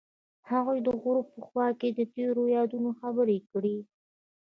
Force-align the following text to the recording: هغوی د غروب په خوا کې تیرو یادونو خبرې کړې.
هغوی 0.51 0.77
د 0.83 0.87
غروب 1.01 1.27
په 1.35 1.39
خوا 1.47 1.67
کې 1.79 1.89
تیرو 2.13 2.43
یادونو 2.57 2.89
خبرې 2.99 3.37
کړې. 3.51 3.77